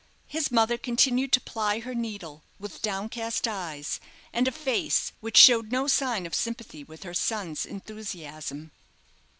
[0.25, 3.99] His mother continued to ply her needle, with downcast eyes,
[4.33, 8.71] and a face which showed no sign of sympathy with her son's enthusiasm.